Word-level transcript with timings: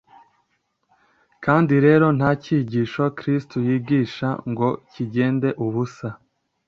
kandi 1.43 1.73
rero 1.85 2.07
nta 2.17 2.31
cyigisho 2.43 3.03
kristo 3.17 3.55
yigishaga 3.67 4.41
ngo 4.51 4.67
kigende 4.91 5.49
ubusa 5.65 6.07